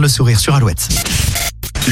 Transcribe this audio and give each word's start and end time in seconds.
le 0.00 0.08
sourire 0.08 0.38
sur 0.38 0.54
Alouette. 0.54 0.88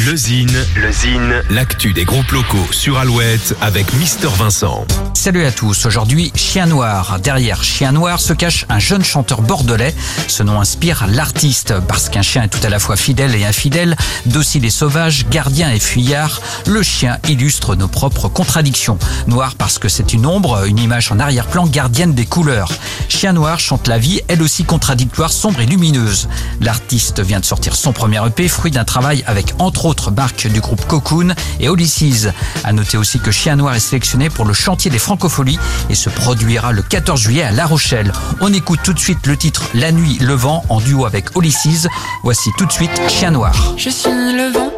Le 0.07 0.15
Zine, 0.15 0.57
le 0.77 0.93
Zine, 0.93 1.43
l'actu 1.51 1.93
des 1.93 2.05
groupes 2.05 2.31
locaux 2.31 2.69
sur 2.71 2.99
Alouette 2.99 3.57
avec 3.61 3.93
Mister 3.95 4.29
Vincent. 4.29 4.87
Salut 5.13 5.45
à 5.45 5.51
tous, 5.51 5.87
aujourd'hui 5.87 6.31
Chien 6.37 6.67
Noir. 6.67 7.19
Derrière 7.19 7.65
Chien 7.65 7.91
Noir 7.91 8.21
se 8.21 8.33
cache 8.33 8.65
un 8.69 8.79
jeune 8.79 9.03
chanteur 9.03 9.43
bordelais. 9.43 9.93
Ce 10.29 10.45
nom 10.45 10.61
inspire 10.61 11.09
l'artiste 11.09 11.75
parce 11.89 12.09
qu'un 12.09 12.23
chien 12.23 12.45
est 12.45 12.49
tout 12.49 12.65
à 12.65 12.69
la 12.69 12.79
fois 12.79 12.97
fidèle 12.97 13.35
et 13.35 13.45
infidèle, 13.45 13.97
docile 14.27 14.65
et 14.65 14.71
sauvage, 14.71 15.27
gardien 15.31 15.73
et 15.73 15.81
fuyard. 15.81 16.41
Le 16.69 16.85
chien 16.85 17.19
illustre 17.27 17.75
nos 17.75 17.89
propres 17.89 18.29
contradictions. 18.29 18.99
Noir 19.27 19.57
parce 19.57 19.81
que 19.81 19.89
c'est 19.89 20.13
une 20.13 20.27
ombre, 20.27 20.65
une 20.67 20.79
image 20.79 21.11
en 21.11 21.19
arrière-plan 21.19 21.67
gardienne 21.67 22.15
des 22.15 22.27
couleurs. 22.27 22.71
Chien 23.09 23.33
Noir 23.33 23.59
chante 23.59 23.89
la 23.89 23.99
vie, 23.99 24.21
elle 24.29 24.43
aussi 24.43 24.63
contradictoire, 24.63 25.33
sombre 25.33 25.61
et 25.61 25.67
lumineuse. 25.67 26.29
L'artiste 26.61 27.19
vient 27.21 27.41
de 27.41 27.45
sortir 27.45 27.75
son 27.75 27.93
premier 27.93 28.25
EP, 28.25 28.47
fruit 28.47 28.71
d'un 28.71 28.85
travail 28.85 29.25
avec 29.27 29.55
entre 29.59 29.88
autres 29.89 30.11
marques 30.11 30.47
du 30.47 30.61
groupe 30.61 30.87
Cocoon 30.87 31.35
et 31.61 31.67
Ulysses. 31.67 32.29
À 32.63 32.73
noter 32.73 32.99
aussi 32.99 33.19
que 33.19 33.31
Chien 33.31 33.57
Noir 33.57 33.75
est 33.75 33.81
sélectionné 33.81 34.29
pour 34.29 34.45
le 34.45 34.53
chantier 34.53 34.91
des 34.91 34.99
Francopholies 34.99 35.59
et 35.89 35.95
se 35.95 36.11
produira 36.11 36.73
le 36.73 36.83
14 36.83 37.19
juillet 37.21 37.43
à 37.43 37.51
La 37.51 37.67
Rochelle. 37.67 38.13
On 38.41 38.53
écoute 38.53 38.81
tout 38.85 38.93
de 38.93 38.99
suite 38.99 39.27
le 39.27 39.37
titre 39.37 39.63
La 39.75 39.91
nuit, 39.91 40.19
le 40.21 40.35
vent 40.35 40.63
en 40.69 40.81
duo 40.81 41.07
avec 41.07 41.35
Ulysses. 41.37 41.89
Voici 42.23 42.51
tout 42.59 42.67
de 42.67 42.73
suite 42.73 43.01
Chien 43.09 43.31
Noir. 43.31 43.55
Je 43.77 43.89
suis 43.89 44.11
le 44.11 44.53
vent. 44.53 44.73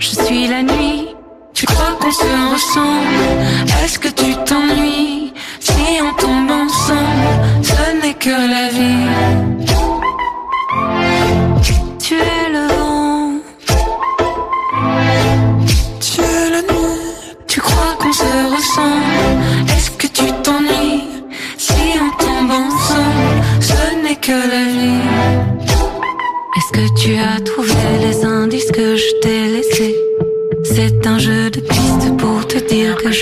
Je 0.00 0.08
suis 0.08 0.48
la 0.48 0.62
nuit. 0.62 1.08
Tu 1.54 1.66
crois 1.66 1.92
qu'on 2.00 2.10
se 2.10 2.52
ressemble? 2.52 3.21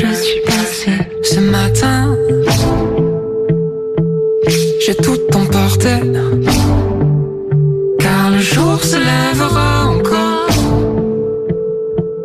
Je 0.00 0.14
suis 0.14 0.40
passé 0.40 0.92
ce 1.22 1.40
matin. 1.40 2.16
J'ai 4.80 4.94
tout 4.94 5.20
emporté. 5.34 5.94
Car 7.98 8.30
le 8.30 8.38
jour 8.38 8.82
se 8.82 8.96
lèvera 8.96 9.88
encore. 9.88 10.48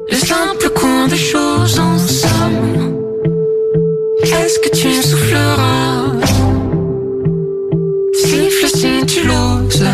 Le 0.09 0.15
simple 0.15 0.69
cours 0.69 1.07
des 1.09 1.23
choses 1.33 1.79
en 1.79 1.97
somme. 1.97 2.95
Est-ce 4.23 4.59
que 4.59 4.69
tu 4.69 4.93
souffleras? 5.09 6.13
Siffle 8.13 8.67
si 8.67 9.05
tu 9.05 9.27
l'oses. 9.27 9.89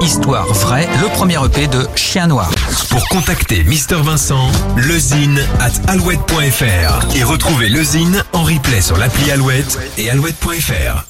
Histoire 0.00 0.52
vraie, 0.52 0.88
le 1.02 1.08
premier 1.08 1.38
EP 1.44 1.68
de 1.68 1.86
Chien 1.94 2.26
Noir. 2.26 2.50
Pour 2.96 3.08
contacter 3.10 3.62
Mister 3.62 3.96
Vincent, 3.96 4.50
lezine 4.78 5.38
at 5.60 5.72
alouette.fr 5.86 7.14
et 7.14 7.24
retrouver 7.24 7.68
le 7.68 7.84
Zine 7.84 8.24
en 8.32 8.42
replay 8.42 8.80
sur 8.80 8.96
l'appli 8.96 9.30
Alouette 9.30 9.78
et 9.98 10.08
alouette.fr. 10.08 11.04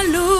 Alouette. 0.00 0.30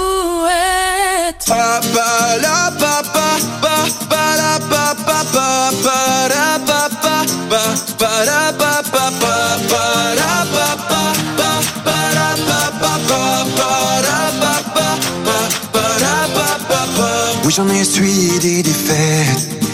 Oui, 17.45 17.52
j'en 17.52 17.68
ai 17.68 17.83
suivi 17.83 18.39
des 18.39 18.63
défaites. 18.63 19.65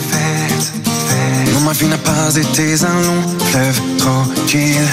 Vie 1.83 1.89
n'a 1.89 1.99
pas 1.99 2.35
été 2.37 2.75
un 2.85 3.01
long 3.07 3.23
fleuve 3.51 3.81
tranquille. 3.99 4.89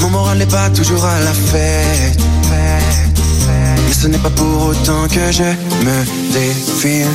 Mon 0.00 0.10
moral 0.10 0.38
n'est 0.38 0.46
pas 0.46 0.70
toujours 0.70 1.04
à 1.04 1.18
la 1.20 1.32
fête. 1.32 2.20
Mais 2.50 3.92
ce 3.92 4.06
n'est 4.06 4.18
pas 4.18 4.30
pour 4.30 4.66
autant 4.66 5.06
que 5.08 5.32
je 5.32 5.48
me 5.86 5.98
défile. 6.32 7.14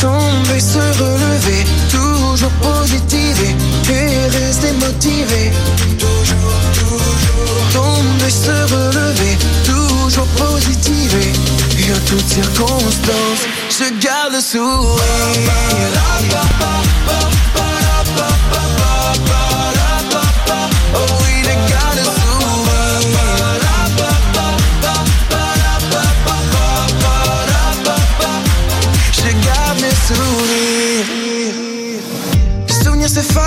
Tomber, 0.00 0.60
se 0.60 0.84
relever, 1.02 1.62
toujours 1.90 2.54
positiver 2.68 3.54
et 3.90 4.28
rester 4.38 4.72
motivé. 4.84 5.52
Toujours, 5.98 6.58
toujours. 6.72 7.66
Tomber, 7.72 8.30
se 8.30 8.56
relever, 8.74 9.34
toujours 9.64 10.28
positiver. 10.44 11.32
Et 11.78 11.92
en 11.92 12.00
toutes 12.06 12.28
circonstances, 12.28 13.44
je 13.70 13.86
garde 14.04 14.32
le 14.32 14.40
sourire. 14.40 14.98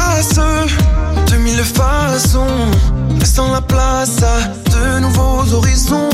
S'effacent 0.02 1.30
de 1.32 1.38
mille 1.38 1.64
façons, 1.64 2.46
laissant 3.20 3.52
la 3.52 3.62
place 3.62 4.18
à 4.24 4.48
de 4.70 5.00
nouveaux 5.00 5.54
horizons. 5.54 6.10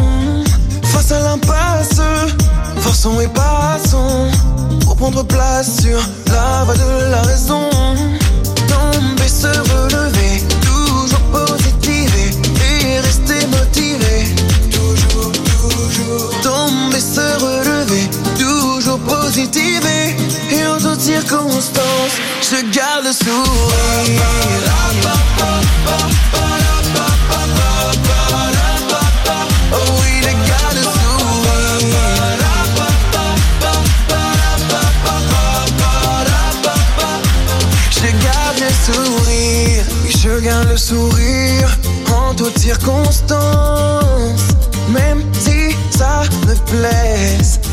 Face 0.83 1.11
à 1.11 1.19
l'impasse, 1.19 2.01
forçons 2.79 3.19
et 3.19 3.27
passons 3.27 4.29
pour 4.81 4.95
prendre 4.95 5.23
place 5.23 5.81
sur 5.81 5.99
la 6.31 6.63
voie 6.63 6.75
de 6.75 7.11
la 7.11 7.21
raison. 7.21 7.69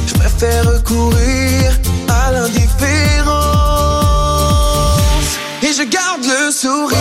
Je 0.07 0.15
préfère 0.15 0.65
recourir 0.67 1.73
à 2.09 2.33
l'indifférence. 2.33 3.74
Je 5.77 5.83
garde 5.83 6.25
le 6.25 6.53
sourire. 6.53 6.95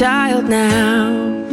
child 0.00 0.48
now. 0.48 1.44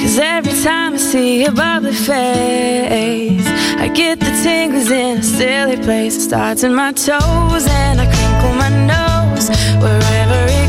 Cause 0.00 0.16
every 0.20 0.52
time 0.62 0.94
I 0.94 0.96
see 0.96 1.42
your 1.42 1.50
bubbly 1.50 1.92
face, 1.92 3.48
I 3.84 3.90
get 3.92 4.20
the 4.20 4.30
tingles 4.44 4.88
in 4.92 5.18
a 5.18 5.22
silly 5.24 5.76
place. 5.76 6.14
It 6.14 6.20
starts 6.20 6.62
in 6.62 6.72
my 6.72 6.92
toes 6.92 7.66
and 7.66 8.00
I 8.00 8.06
crinkle 8.14 8.54
my 8.62 8.70
nose 8.92 9.48
wherever 9.82 10.40
it 10.52 10.59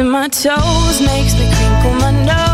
in 0.00 0.10
my 0.10 0.28
toes, 0.28 1.00
makes 1.00 1.34
me 1.34 1.50
crinkle 1.54 1.94
my 1.94 2.10
nose. 2.24 2.47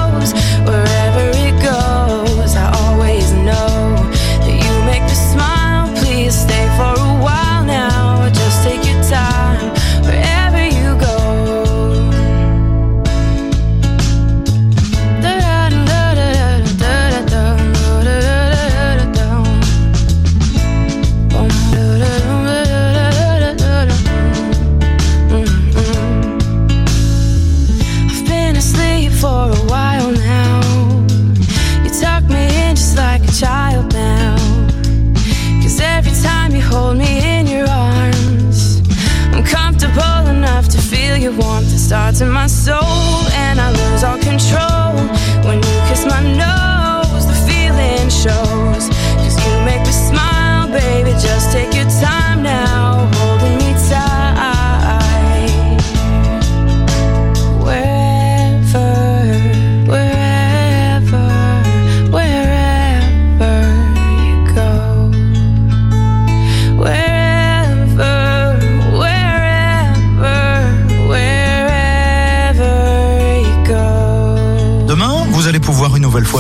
Starts 41.95 42.21
in 42.23 42.29
my 42.29 42.49
soul, 42.49 42.83
and 43.35 43.61
I 43.61 43.71
lose 43.71 44.03
all 44.03 44.19
control. 44.19 44.74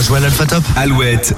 Jouer 0.04 0.18
à 0.18 0.20
l'Alpha 0.20 0.44
Top. 0.44 0.62
Alouette, 0.76 1.34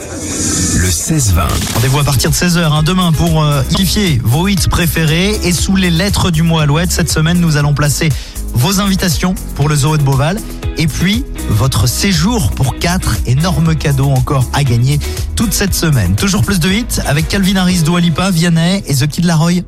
le 0.77 0.89
16-20. 0.89 1.75
Rendez-vous 1.75 2.01
à 2.01 2.05
partir 2.05 2.31
de 2.31 2.35
16h 2.35 2.59
hein, 2.59 2.83
demain 2.83 3.13
pour 3.13 3.45
euh, 3.45 3.63
identifier 3.71 4.21
vos 4.25 4.49
hits 4.49 4.57
préférés. 4.69 5.39
Et 5.45 5.53
sous 5.53 5.77
les 5.77 5.91
lettres 5.91 6.33
du 6.33 6.43
mot 6.43 6.59
Alouette, 6.59 6.91
cette 6.91 7.11
semaine, 7.11 7.39
nous 7.39 7.57
allons 7.57 7.75
placer 7.75 8.09
vos 8.55 8.81
invitations 8.81 9.37
pour 9.55 9.69
le 9.69 9.77
Zoo 9.77 9.97
de 9.97 10.03
Beauval. 10.03 10.41
Et 10.79 10.89
puis, 10.89 11.25
votre 11.49 11.87
séjour 11.87 12.51
pour 12.51 12.79
quatre 12.79 13.17
énormes 13.27 13.77
cadeaux 13.77 14.11
encore 14.11 14.49
à 14.53 14.65
gagner 14.65 14.99
toute 15.37 15.53
cette 15.53 15.75
semaine. 15.75 16.17
Toujours 16.17 16.43
plus 16.43 16.59
de 16.59 16.69
hits 16.69 17.01
avec 17.07 17.29
Calvin 17.29 17.57
Harris, 17.57 17.83
Dua 17.83 18.01
Lipa, 18.01 18.33
Vianney 18.33 18.83
et 18.89 18.95
The 18.97 19.07
Kid 19.07 19.27
Laroi. 19.27 19.63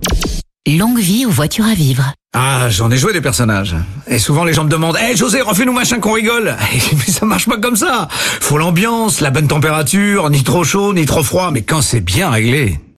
Longue 0.66 0.98
vie 0.98 1.24
aux 1.24 1.30
voitures 1.30 1.66
à 1.66 1.74
vivre. 1.74 2.14
Ah, 2.34 2.68
j'en 2.68 2.90
ai 2.90 2.98
joué 2.98 3.14
des 3.14 3.22
personnages. 3.22 3.74
Et 4.06 4.18
souvent 4.18 4.44
les 4.44 4.52
gens 4.52 4.64
me 4.64 4.68
demandent 4.68 4.98
"Eh 5.10 5.16
José, 5.16 5.40
refais-nous 5.40 5.72
machin 5.72 5.98
qu'on 5.98 6.12
rigole." 6.12 6.56
Mais 6.92 7.12
ça 7.12 7.24
marche 7.24 7.46
pas 7.46 7.56
comme 7.56 7.76
ça. 7.76 8.06
Faut 8.10 8.58
l'ambiance, 8.58 9.20
la 9.20 9.30
bonne 9.30 9.48
température, 9.48 10.28
ni 10.28 10.44
trop 10.44 10.62
chaud, 10.62 10.92
ni 10.92 11.06
trop 11.06 11.22
froid, 11.22 11.50
mais 11.50 11.62
quand 11.62 11.80
c'est 11.80 12.00
bien 12.00 12.28
réglé. 12.30 12.78